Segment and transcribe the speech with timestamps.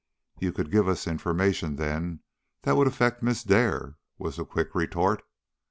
[0.39, 2.21] "You could give us information, then,
[2.63, 5.21] that would affect Miss Dare?" was the quick retort.